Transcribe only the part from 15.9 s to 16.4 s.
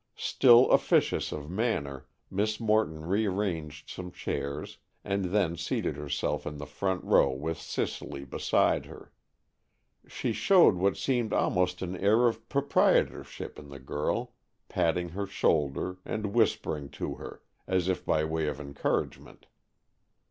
and